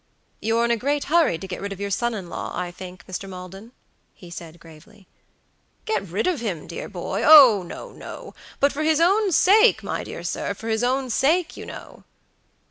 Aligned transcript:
"You're 0.41 0.65
in 0.65 0.71
a 0.71 0.77
great 0.77 1.03
hurry 1.03 1.37
to 1.37 1.47
get 1.47 1.61
rid 1.61 1.71
of 1.71 1.79
your 1.79 1.91
son 1.91 2.15
in 2.15 2.27
law, 2.27 2.51
I 2.57 2.71
think, 2.71 3.05
Mr. 3.05 3.29
Maldon," 3.29 3.71
he 4.15 4.31
said, 4.31 4.59
gravely. 4.59 5.07
"Get 5.85 6.01
rid 6.07 6.25
of 6.25 6.39
him, 6.39 6.65
dear 6.65 6.89
boy! 6.89 7.21
Oh, 7.23 7.61
no, 7.61 7.91
no! 7.91 8.33
But 8.59 8.73
for 8.73 8.81
his 8.81 8.99
own 8.99 9.31
sake, 9.31 9.83
my 9.83 10.03
dear 10.03 10.23
sir, 10.23 10.55
for 10.55 10.69
his 10.69 10.83
own 10.83 11.11
sake, 11.11 11.55
you 11.55 11.67
know." 11.67 12.03